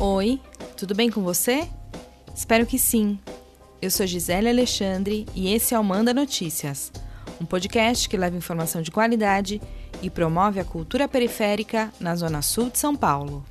[0.00, 0.40] Oi,
[0.76, 1.68] tudo bem com você?
[2.32, 3.18] Espero que sim.
[3.82, 6.92] Eu sou Gisele Alexandre e esse é o Manda Notícias,
[7.40, 9.60] um podcast que leva informação de qualidade
[10.00, 13.44] e promove a cultura periférica na Zona Sul de São Paulo.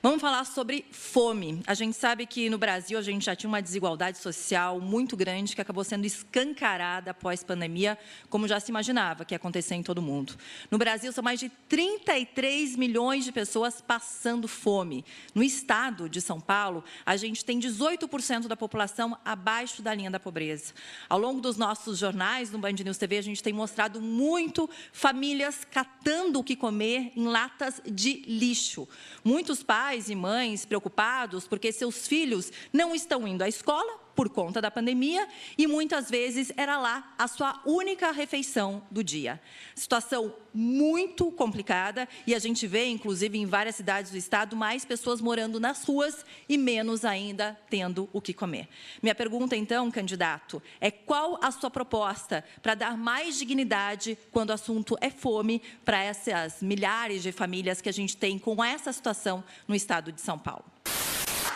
[0.00, 1.60] Vamos falar sobre fome.
[1.66, 5.56] A gente sabe que no Brasil a gente já tinha uma desigualdade social muito grande
[5.56, 7.98] que acabou sendo escancarada após pandemia,
[8.30, 10.36] como já se imaginava que ia acontecer em todo mundo.
[10.70, 15.04] No Brasil são mais de 33 milhões de pessoas passando fome.
[15.34, 20.20] No estado de São Paulo, a gente tem 18% da população abaixo da linha da
[20.20, 20.74] pobreza.
[21.08, 25.66] Ao longo dos nossos jornais no Band News TV, a gente tem mostrado muito famílias
[25.68, 28.88] catando o que comer em latas de lixo.
[29.24, 34.28] Muitos pais pais e mães preocupados porque seus filhos não estão indo à escola por
[34.28, 39.40] conta da pandemia e muitas vezes era lá a sua única refeição do dia.
[39.76, 45.20] Situação muito complicada e a gente vê, inclusive, em várias cidades do estado, mais pessoas
[45.20, 48.68] morando nas ruas e menos ainda tendo o que comer.
[49.00, 54.54] Minha pergunta, então, candidato, é qual a sua proposta para dar mais dignidade quando o
[54.54, 59.44] assunto é fome para essas milhares de famílias que a gente tem com essa situação
[59.68, 60.64] no estado de São Paulo?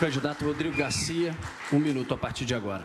[0.03, 1.33] Candidato Rodrigo Garcia,
[1.73, 2.83] um minuto a partir de agora.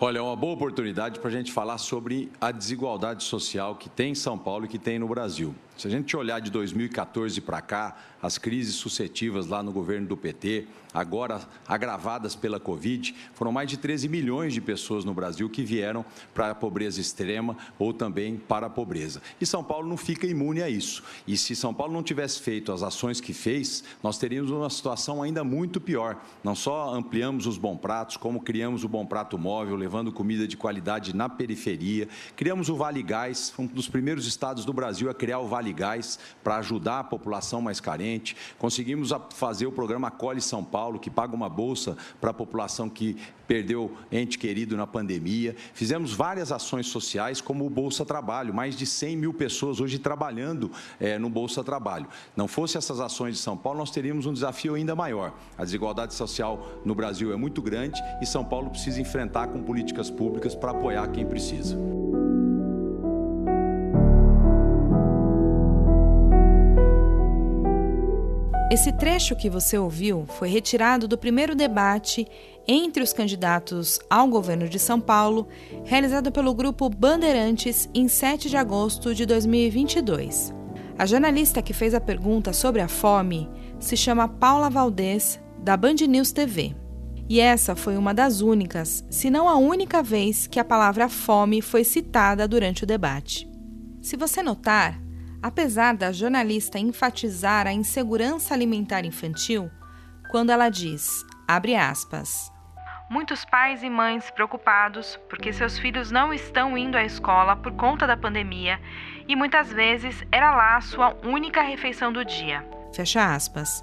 [0.00, 4.10] Olha, é uma boa oportunidade para a gente falar sobre a desigualdade social que tem
[4.10, 5.54] em São Paulo e que tem no Brasil.
[5.78, 10.16] Se a gente olhar de 2014 para cá, as crises sucessivas lá no governo do
[10.16, 15.62] PT, agora agravadas pela Covid, foram mais de 13 milhões de pessoas no Brasil que
[15.62, 16.04] vieram
[16.34, 19.22] para a pobreza extrema ou também para a pobreza.
[19.40, 21.04] E São Paulo não fica imune a isso.
[21.28, 25.22] E se São Paulo não tivesse feito as ações que fez, nós teríamos uma situação
[25.22, 26.20] ainda muito pior.
[26.42, 30.56] Não só ampliamos os bom pratos, como criamos o bom prato móvel, levando comida de
[30.56, 35.38] qualidade na periferia, criamos o Vale Gás, um dos primeiros estados do Brasil a criar
[35.38, 38.36] o Vale Vale Gás para ajudar a população mais carente.
[38.58, 43.16] Conseguimos fazer o programa Acolhe São Paulo, que paga uma bolsa para a população que
[43.46, 45.56] perdeu ente querido na pandemia.
[45.72, 50.70] Fizemos várias ações sociais, como o Bolsa Trabalho, mais de 100 mil pessoas hoje trabalhando
[51.00, 52.06] é, no Bolsa Trabalho.
[52.36, 55.32] Não fosse essas ações de São Paulo, nós teríamos um desafio ainda maior.
[55.56, 60.10] A desigualdade social no Brasil é muito grande e São Paulo precisa enfrentar com políticas
[60.10, 61.78] públicas para apoiar quem precisa.
[68.70, 72.26] Esse trecho que você ouviu foi retirado do primeiro debate
[72.66, 75.48] entre os candidatos ao governo de São Paulo,
[75.86, 80.52] realizado pelo grupo Bandeirantes em 7 de agosto de 2022.
[80.98, 83.48] A jornalista que fez a pergunta sobre a fome
[83.80, 86.76] se chama Paula Valdez, da Band News TV.
[87.26, 91.62] E essa foi uma das únicas, se não a única vez que a palavra fome
[91.62, 93.48] foi citada durante o debate.
[94.02, 95.07] Se você notar,
[95.42, 99.70] apesar da jornalista enfatizar a insegurança alimentar infantil,
[100.30, 102.50] quando ela diz, abre aspas,
[103.10, 108.06] Muitos pais e mães preocupados porque seus filhos não estão indo à escola por conta
[108.06, 108.78] da pandemia
[109.26, 112.62] e muitas vezes era lá a sua única refeição do dia.
[112.94, 113.82] Fecha aspas.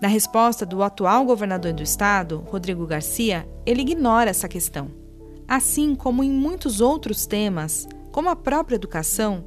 [0.00, 4.88] Na resposta do atual governador do estado, Rodrigo Garcia, ele ignora essa questão.
[5.48, 9.44] Assim como em muitos outros temas, como a própria educação,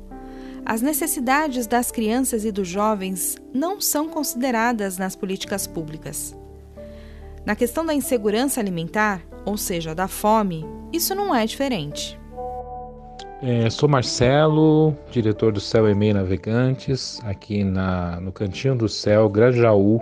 [0.65, 6.35] as necessidades das crianças e dos jovens não são consideradas nas políticas públicas.
[7.45, 12.19] Na questão da insegurança alimentar, ou seja, da fome, isso não é diferente.
[13.41, 19.99] É, sou Marcelo, diretor do Céu EMEI Navegantes, aqui na, no Cantinho do Céu, Grajaú,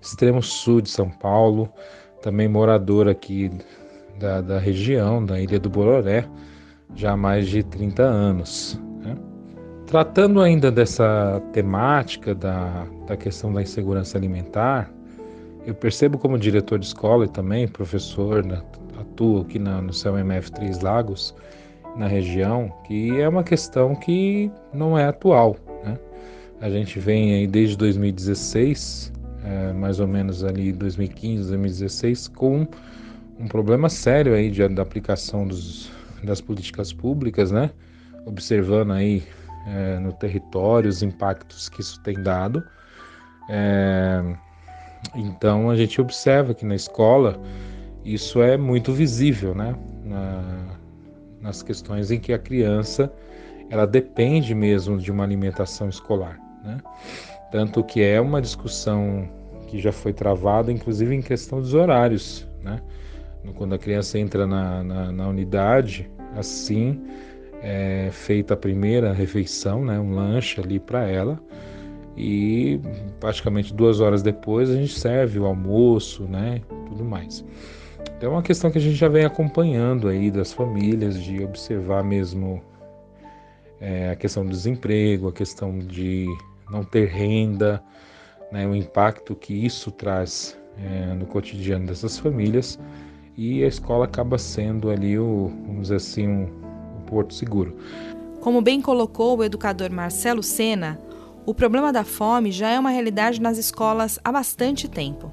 [0.00, 1.68] extremo sul de São Paulo,
[2.22, 3.50] também morador aqui
[4.20, 6.28] da, da região, da Ilha do Bororé,
[6.94, 8.80] já há mais de 30 anos.
[9.86, 14.90] Tratando ainda dessa temática da, da questão da insegurança alimentar,
[15.64, 18.60] eu percebo como diretor de escola e também professor, né,
[19.00, 21.32] atuo aqui na, no CELMF Três Lagos,
[21.96, 25.56] na região, que é uma questão que não é atual.
[25.84, 25.96] Né?
[26.60, 29.12] A gente vem aí desde 2016,
[29.44, 32.66] é, mais ou menos ali 2015, 2016, com
[33.38, 35.90] um problema sério aí de, da aplicação dos,
[36.24, 37.70] das políticas públicas, né?
[38.26, 39.22] Observando aí
[39.66, 42.62] é, no território, os impactos que isso tem dado.
[43.50, 44.22] É,
[45.14, 47.40] então a gente observa que na escola
[48.04, 49.74] isso é muito visível, né?
[50.04, 50.78] Na,
[51.40, 53.12] nas questões em que a criança
[53.68, 56.78] ela depende mesmo de uma alimentação escolar, né?
[57.50, 59.28] Tanto que é uma discussão
[59.66, 62.80] que já foi travada, inclusive em questão dos horários, né?
[63.56, 67.04] Quando a criança entra na, na, na unidade, assim
[67.68, 71.36] é feita a primeira refeição, né, um lanche ali para ela,
[72.16, 72.80] e
[73.18, 77.44] praticamente duas horas depois a gente serve o almoço, né, tudo mais.
[78.16, 82.04] Então é uma questão que a gente já vem acompanhando aí das famílias, de observar
[82.04, 82.62] mesmo
[83.80, 86.24] é, a questão do desemprego, a questão de
[86.70, 87.82] não ter renda,
[88.52, 92.78] né, o impacto que isso traz é, no cotidiano dessas famílias
[93.36, 96.65] e a escola acaba sendo ali o, vamos dizer assim, um,
[97.06, 97.76] porto seguro.
[98.40, 101.00] Como bem colocou o educador Marcelo Sena,
[101.46, 105.32] o problema da fome já é uma realidade nas escolas há bastante tempo.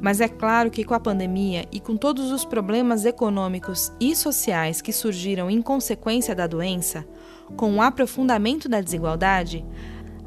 [0.00, 4.80] Mas é claro que com a pandemia e com todos os problemas econômicos e sociais
[4.80, 7.06] que surgiram em consequência da doença,
[7.56, 9.64] com o aprofundamento da desigualdade,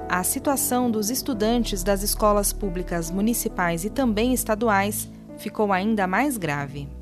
[0.07, 6.98] a situação dos estudantes das escolas públicas municipais e também estaduais ficou ainda mais grave.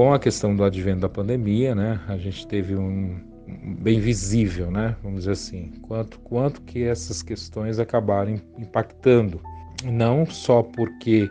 [0.00, 3.20] Com a questão do advento da pandemia, né, a gente teve um
[3.82, 9.42] bem visível, né, vamos dizer assim, quanto quanto que essas questões acabaram impactando,
[9.84, 11.30] não só porque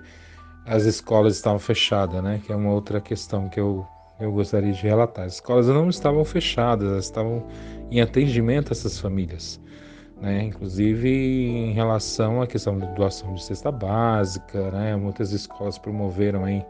[0.68, 3.88] as escolas estavam fechadas, né, que é uma outra questão que eu
[4.20, 5.26] eu gostaria de relatar.
[5.26, 7.48] As escolas não estavam fechadas, elas estavam
[7.90, 9.60] em atendimento a essas famílias
[10.22, 10.44] né?
[10.44, 14.96] Inclusive em relação à questão da doação de cesta básica, né?
[14.96, 16.64] Muitas escolas promoveram aí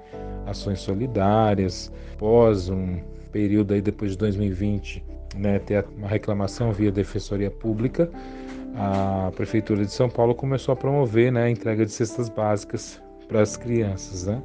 [0.45, 1.91] ações solidárias.
[2.13, 2.99] Após um
[3.31, 5.03] período aí depois de 2020,
[5.35, 8.09] né, ter uma reclamação via defensoria pública,
[8.75, 13.41] a prefeitura de São Paulo começou a promover, né, a entrega de cestas básicas para
[13.41, 14.43] as crianças, né?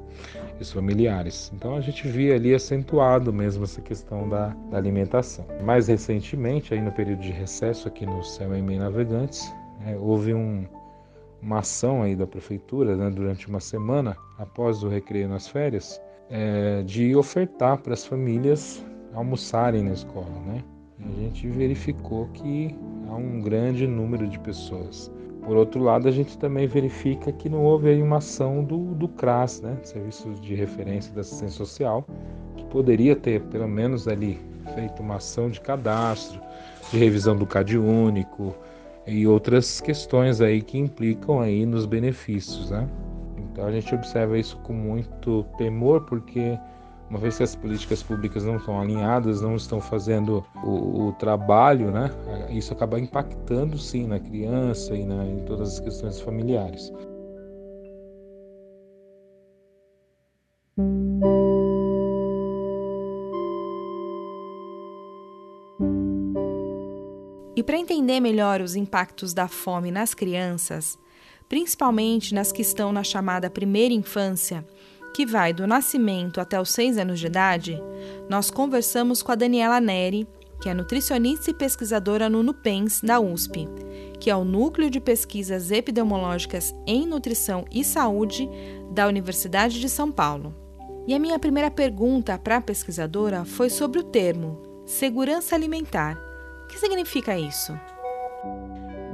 [0.61, 1.51] E os familiares.
[1.53, 5.45] Então a gente via ali acentuado mesmo essa questão da, da alimentação.
[5.65, 8.21] Mais recentemente, aí no período de recesso aqui no
[8.63, 9.53] Meio Navegantes,
[9.87, 10.67] é, houve um,
[11.43, 16.01] uma ação aí da prefeitura né, durante uma semana após o recreio nas férias
[16.31, 18.85] é, de ofertar para as famílias
[19.15, 20.63] almoçarem na escola, né?
[21.01, 22.77] A gente verificou que
[23.09, 25.11] há um grande número de pessoas
[25.44, 29.61] por outro lado, a gente também verifica que não houve uma ação do, do CRAS,
[29.61, 32.06] né, Serviço de Referência da Assistência Social,
[32.56, 34.41] que poderia ter, pelo menos ali,
[34.75, 36.41] feito uma ação de cadastro,
[36.91, 38.55] de revisão do CAD único
[39.06, 42.88] e outras questões aí que implicam aí nos benefícios, né?
[43.37, 46.58] Então a gente observa isso com muito temor, porque
[47.14, 51.93] uma vez que as políticas públicas não estão alinhadas, não estão fazendo o, o trabalho,
[51.93, 52.11] né?
[52.50, 56.93] Isso acaba impactando sim na criança e na, em todas as questões familiares.
[67.55, 70.99] E para entender melhor os impactos da fome nas crianças,
[71.49, 74.66] principalmente nas que estão na chamada primeira infância,
[75.14, 77.81] que vai do nascimento até os seis anos de idade,
[78.28, 80.26] nós conversamos com a Daniela Neri,
[80.61, 83.69] que é nutricionista e pesquisadora no NUPENS, da USP,
[84.19, 88.50] que é o Núcleo de Pesquisas Epidemiológicas em Nutrição e Saúde
[88.90, 90.52] da Universidade de São Paulo.
[91.06, 96.19] E a minha primeira pergunta para a pesquisadora foi sobre o termo segurança alimentar.
[96.64, 97.72] O que significa isso?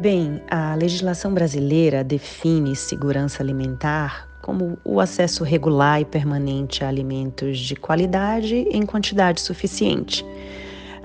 [0.01, 7.59] Bem, a legislação brasileira define segurança alimentar como o acesso regular e permanente a alimentos
[7.59, 10.25] de qualidade em quantidade suficiente.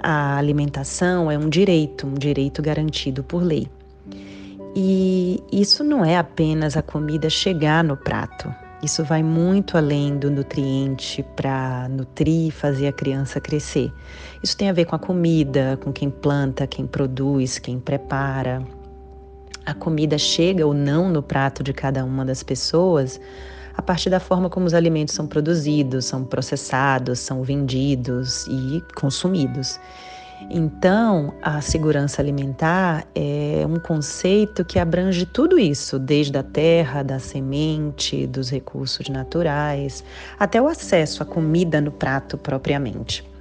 [0.02, 3.68] A alimentação é um direito, um direito garantido por lei.
[4.76, 8.54] E isso não é apenas a comida chegar no prato.
[8.84, 13.92] Isso vai muito além do nutriente para nutrir e fazer a criança crescer.
[14.44, 18.62] Isso tem a ver com a comida, com quem planta, quem produz, quem prepara,
[19.66, 23.20] a comida chega ou não no prato de cada uma das pessoas
[23.78, 29.80] a partir da forma como os alimentos são produzidos, são processados, são vendidos e consumidos.
[30.50, 37.20] Então, a segurança alimentar é um conceito que abrange tudo isso, desde a terra, da
[37.20, 40.04] semente, dos recursos naturais,
[40.38, 43.35] até o acesso à comida no prato propriamente.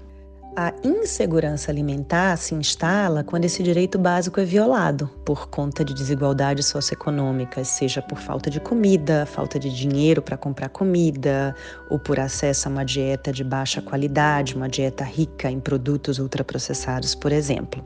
[0.56, 6.66] A insegurança alimentar se instala quando esse direito básico é violado por conta de desigualdades
[6.66, 11.56] socioeconômicas, seja por falta de comida, falta de dinheiro para comprar comida,
[11.90, 17.16] ou por acesso a uma dieta de baixa qualidade, uma dieta rica em produtos ultraprocessados,
[17.16, 17.84] por exemplo.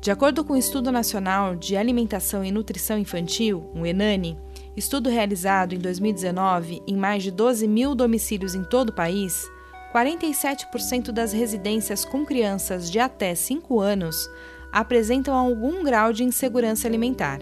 [0.00, 4.38] De acordo com o Estudo Nacional de Alimentação e Nutrição Infantil, o ENANI,
[4.76, 9.50] estudo realizado em 2019 em mais de 12 mil domicílios em todo o país,
[9.94, 14.28] 47% das residências com crianças de até 5 anos
[14.72, 17.38] apresentam algum grau de insegurança alimentar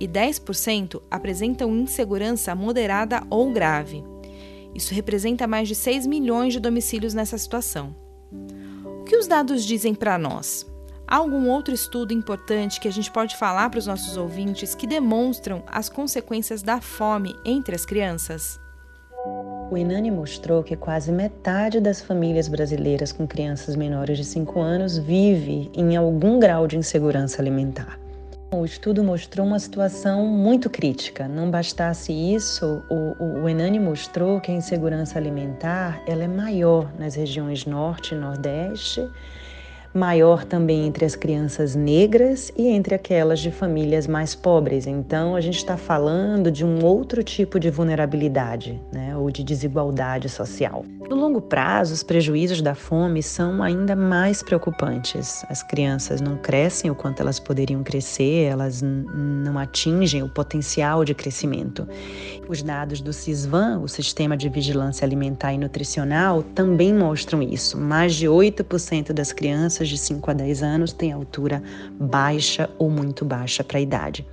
[0.00, 4.02] e 10% apresentam insegurança moderada ou grave.
[4.74, 7.94] Isso representa mais de 6 milhões de domicílios nessa situação.
[8.84, 10.66] O que os dados dizem para nós?
[11.06, 14.86] Há algum outro estudo importante que a gente pode falar para os nossos ouvintes que
[14.86, 18.58] demonstram as consequências da fome entre as crianças?
[19.70, 24.98] O Inani mostrou que quase metade das famílias brasileiras com crianças menores de 5 anos
[24.98, 27.98] vive em algum grau de insegurança alimentar.
[28.52, 31.28] O estudo mostrou uma situação muito crítica.
[31.28, 36.90] Não bastasse isso, o, o, o Enani mostrou que a insegurança alimentar ela é maior
[36.98, 39.08] nas regiões norte e nordeste
[39.92, 44.86] maior também entre as crianças negras e entre aquelas de famílias mais pobres.
[44.86, 50.28] Então, a gente está falando de um outro tipo de vulnerabilidade, né, ou de desigualdade
[50.28, 50.84] social.
[51.08, 55.44] No longo prazo, os prejuízos da fome são ainda mais preocupantes.
[55.48, 61.14] As crianças não crescem o quanto elas poderiam crescer, elas não atingem o potencial de
[61.14, 61.88] crescimento.
[62.48, 67.76] Os dados do CISVAN, o Sistema de Vigilância Alimentar e Nutricional, também mostram isso.
[67.76, 71.62] Mais de 8% das crianças de 5 a 10 anos têm altura
[71.98, 74.26] baixa ou muito baixa para a idade.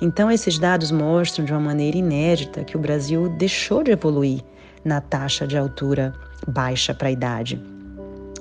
[0.00, 4.42] Então, esses dados mostram de uma maneira inédita que o Brasil deixou de evoluir
[4.84, 6.12] na taxa de altura
[6.48, 7.62] baixa para a idade.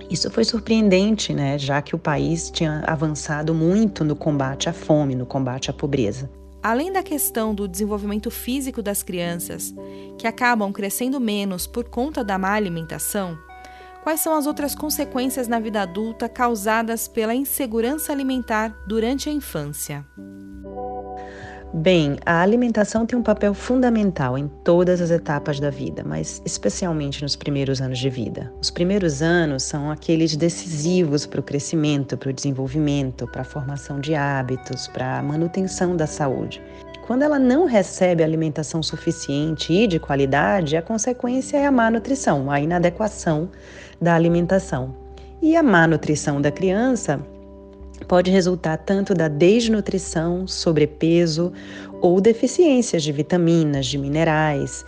[0.09, 5.15] Isso foi surpreendente, né, já que o país tinha avançado muito no combate à fome,
[5.15, 6.29] no combate à pobreza.
[6.61, 9.73] Além da questão do desenvolvimento físico das crianças,
[10.17, 13.37] que acabam crescendo menos por conta da má alimentação,
[14.03, 20.05] quais são as outras consequências na vida adulta causadas pela insegurança alimentar durante a infância?
[21.73, 27.21] Bem, a alimentação tem um papel fundamental em todas as etapas da vida, mas especialmente
[27.21, 28.51] nos primeiros anos de vida.
[28.61, 34.01] Os primeiros anos são aqueles decisivos para o crescimento, para o desenvolvimento, para a formação
[34.01, 36.61] de hábitos, para a manutenção da saúde.
[37.07, 42.51] Quando ela não recebe alimentação suficiente e de qualidade, a consequência é a má nutrição,
[42.51, 43.49] a inadequação
[44.01, 44.95] da alimentação.
[45.41, 47.19] E a má nutrição da criança
[48.07, 51.53] pode resultar tanto da desnutrição, sobrepeso
[52.01, 54.83] ou deficiências de vitaminas, de minerais.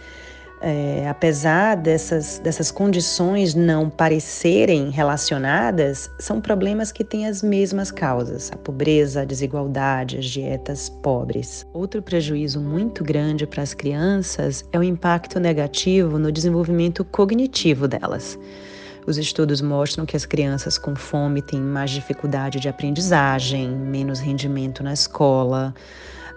[0.65, 8.50] É, apesar dessas, dessas condições não parecerem relacionadas, são problemas que têm as mesmas causas:
[8.53, 11.65] a pobreza, a desigualdade, as dietas pobres.
[11.74, 18.39] Outro prejuízo muito grande para as crianças é o impacto negativo no desenvolvimento cognitivo delas.
[19.05, 24.81] Os estudos mostram que as crianças com fome têm mais dificuldade de aprendizagem, menos rendimento
[24.81, 25.75] na escola.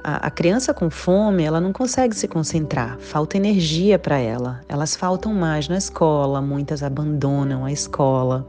[0.02, 4.60] A, a criança com fome, ela não consegue se concentrar, falta energia para ela.
[4.68, 8.44] Elas faltam mais na escola, muitas abandonam a escola.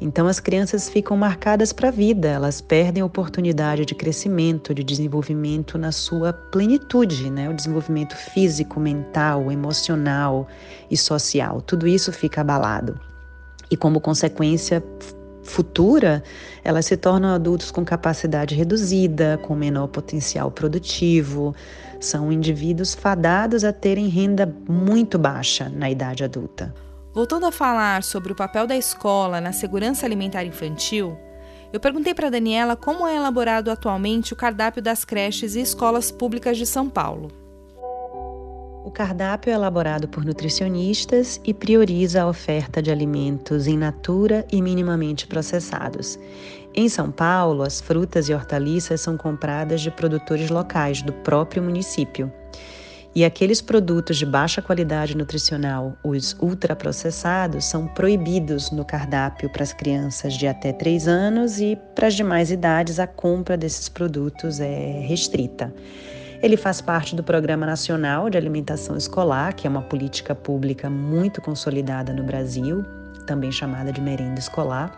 [0.00, 4.84] Então as crianças ficam marcadas para a vida, elas perdem a oportunidade de crescimento, de
[4.84, 7.50] desenvolvimento na sua plenitude, né?
[7.50, 10.46] O desenvolvimento físico, mental, emocional
[10.88, 11.60] e social.
[11.60, 13.09] Tudo isso fica abalado
[13.70, 14.82] e, como consequência
[15.42, 16.22] futura,
[16.62, 21.54] elas se tornam adultos com capacidade reduzida, com menor potencial produtivo,
[21.98, 26.74] são indivíduos fadados a terem renda muito baixa na idade adulta.
[27.12, 31.16] Voltando a falar sobre o papel da escola na segurança alimentar infantil,
[31.72, 36.56] eu perguntei para Daniela como é elaborado atualmente o cardápio das creches e escolas públicas
[36.56, 37.28] de São Paulo.
[38.82, 44.62] O cardápio é elaborado por nutricionistas e prioriza a oferta de alimentos em natura e
[44.62, 46.18] minimamente processados.
[46.74, 52.32] Em São Paulo, as frutas e hortaliças são compradas de produtores locais do próprio município.
[53.14, 59.74] E aqueles produtos de baixa qualidade nutricional, os ultraprocessados, são proibidos no cardápio para as
[59.74, 65.04] crianças de até 3 anos e para as demais idades a compra desses produtos é
[65.06, 65.74] restrita.
[66.42, 71.42] Ele faz parte do Programa Nacional de Alimentação Escolar, que é uma política pública muito
[71.42, 72.82] consolidada no Brasil,
[73.26, 74.90] também chamada de merenda escolar.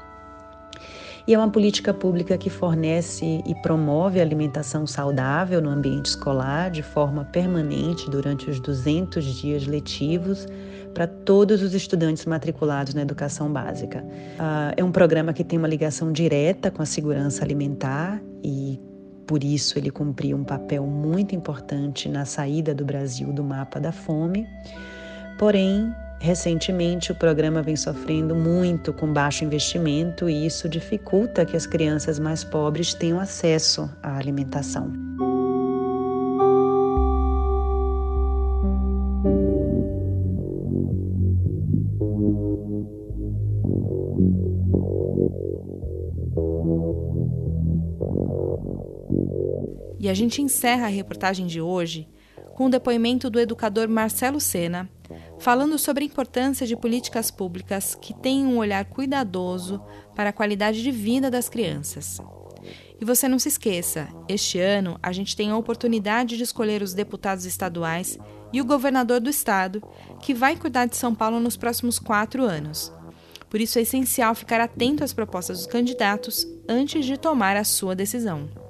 [1.26, 6.70] E é uma política pública que fornece e promove a alimentação saudável no ambiente escolar
[6.70, 10.46] de forma permanente durante os 200 dias letivos
[10.94, 14.04] para todos os estudantes matriculados na educação básica.
[14.04, 18.80] Uh, é um programa que tem uma ligação direta com a segurança alimentar e
[19.32, 23.90] por isso, ele cumpriu um papel muito importante na saída do Brasil do mapa da
[23.90, 24.46] fome.
[25.38, 31.66] Porém, recentemente o programa vem sofrendo muito com baixo investimento e isso dificulta que as
[31.66, 34.92] crianças mais pobres tenham acesso à alimentação.
[50.02, 52.08] E a gente encerra a reportagem de hoje
[52.56, 54.90] com o depoimento do educador Marcelo Sena
[55.38, 59.80] falando sobre a importância de políticas públicas que têm um olhar cuidadoso
[60.16, 62.20] para a qualidade de vida das crianças.
[63.00, 66.94] E você não se esqueça, este ano a gente tem a oportunidade de escolher os
[66.94, 68.18] deputados estaduais
[68.52, 69.80] e o governador do estado,
[70.20, 72.92] que vai cuidar de São Paulo nos próximos quatro anos.
[73.48, 77.94] Por isso é essencial ficar atento às propostas dos candidatos antes de tomar a sua
[77.94, 78.61] decisão.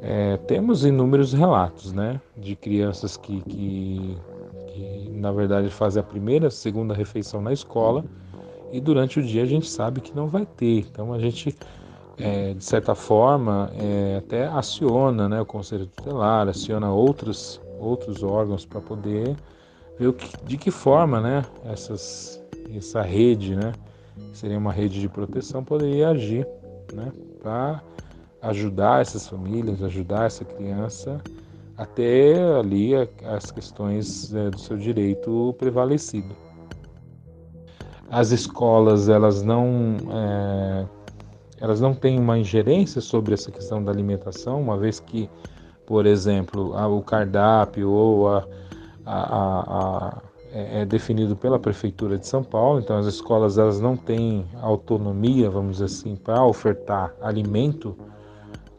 [0.00, 4.16] É, temos inúmeros relatos né, de crianças que, que,
[4.68, 8.04] que, na verdade, fazem a primeira, segunda refeição na escola
[8.72, 10.86] e durante o dia a gente sabe que não vai ter.
[10.90, 11.56] Então a gente,
[12.16, 18.64] é, de certa forma, é, até aciona né, o Conselho Tutelar, aciona outros, outros órgãos
[18.64, 19.36] para poder
[19.98, 22.40] ver que, de que forma né, essas,
[22.76, 23.72] essa rede, né,
[24.32, 26.46] seria uma rede de proteção, poderia agir
[26.92, 27.10] né,
[27.42, 27.82] para
[28.42, 31.20] ajudar essas famílias, ajudar essa criança
[31.76, 32.92] até ali
[33.24, 36.34] as questões é, do seu direito prevalecido.
[38.10, 40.86] As escolas elas não é,
[41.60, 45.28] elas não têm uma ingerência sobre essa questão da alimentação, uma vez que,
[45.86, 48.46] por exemplo, o cardápio ou a,
[49.04, 53.80] a, a, a é, é definido pela prefeitura de São Paulo, então as escolas elas
[53.80, 57.96] não têm autonomia, vamos dizer assim, para ofertar alimento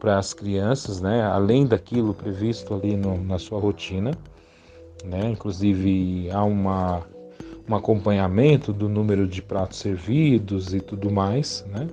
[0.00, 4.12] para as crianças, né, além daquilo previsto ali no, na sua rotina,
[5.04, 7.02] né, inclusive há uma,
[7.68, 11.86] um acompanhamento do número de pratos servidos e tudo mais, né,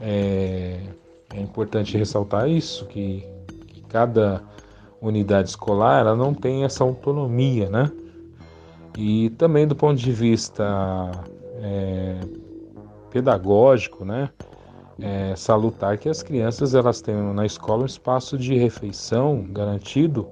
[0.00, 0.80] é,
[1.34, 3.22] é importante ressaltar isso, que,
[3.68, 4.42] que, cada
[5.00, 7.92] unidade escolar ela não tem essa autonomia, né,
[8.96, 11.10] e também do ponto de vista
[11.60, 12.18] é,
[13.10, 14.30] pedagógico, né,
[15.00, 20.26] é, salutar que as crianças elas tenham na escola um espaço de refeição garantido,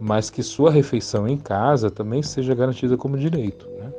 [0.00, 3.68] mas que sua refeição em casa também seja garantida como direito.
[3.68, 3.92] Né?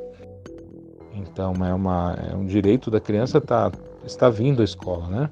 [1.14, 5.30] Então é, uma, é um direito da criança estar tá, está vindo à escola, né?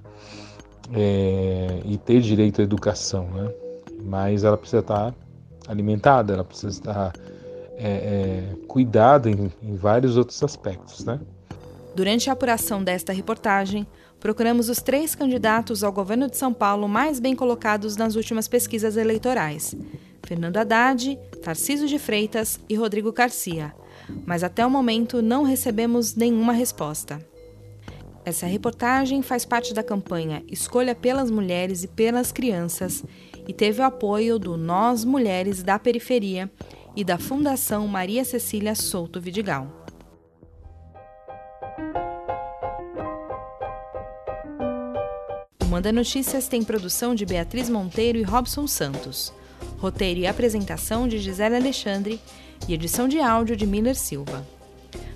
[0.90, 3.52] É, e ter direito à educação, né?
[4.02, 5.14] Mas ela precisa estar
[5.66, 7.12] alimentada, ela precisa estar
[7.76, 11.20] é, é, cuidada em, em vários outros aspectos, né?
[11.94, 13.86] Durante a apuração desta reportagem,
[14.20, 18.96] procuramos os três candidatos ao governo de São Paulo mais bem colocados nas últimas pesquisas
[18.96, 19.74] eleitorais:
[20.26, 23.74] Fernando Haddad, Tarciso de Freitas e Rodrigo Garcia.
[24.24, 27.18] Mas até o momento não recebemos nenhuma resposta.
[28.24, 33.02] Essa reportagem faz parte da campanha Escolha pelas Mulheres e pelas Crianças
[33.46, 36.50] e teve o apoio do Nós Mulheres da Periferia
[36.94, 39.87] e da Fundação Maria Cecília Souto Vidigal.
[45.78, 49.32] Manda Notícias tem produção de Beatriz Monteiro e Robson Santos.
[49.78, 52.20] Roteiro e apresentação de Gisele Alexandre
[52.66, 54.44] e edição de áudio de Miller Silva.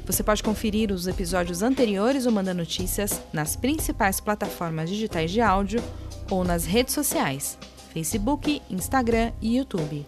[0.06, 5.82] Você pode conferir os episódios anteriores do Manda Notícias nas principais plataformas digitais de áudio
[6.30, 7.58] ou nas redes sociais,
[7.92, 10.06] Facebook, Instagram e YouTube.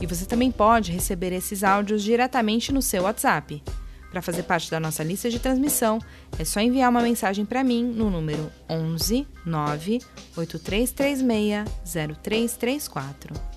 [0.00, 3.62] E você também pode receber esses áudios diretamente no seu WhatsApp.
[4.14, 5.98] Para fazer parte da nossa lista de transmissão,
[6.38, 9.98] é só enviar uma mensagem para mim no número 11 9
[10.36, 11.64] 8336
[12.22, 13.53] 0334.